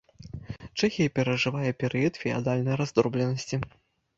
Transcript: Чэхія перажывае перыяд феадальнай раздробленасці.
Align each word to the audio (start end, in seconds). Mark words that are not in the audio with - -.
Чэхія 0.79 1.09
перажывае 1.19 1.71
перыяд 1.83 2.13
феадальнай 2.25 2.75
раздробленасці. 2.83 3.65